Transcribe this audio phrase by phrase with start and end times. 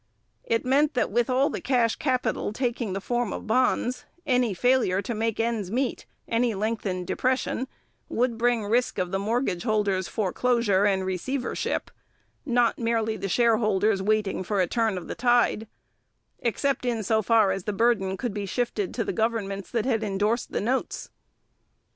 [0.43, 4.99] It meant that with all the cash capital taking the form of bonds, any failure
[4.99, 7.67] to make ends meet, any lengthened depression,
[8.09, 11.91] would bring risk of the mortgage holders' foreclosure and receivership
[12.47, 15.67] not merely the shareholders' waiting for a turn of the tide
[16.39, 20.01] except in so far as the burden could be shifted to the governments that had
[20.03, 21.11] endorsed the notes.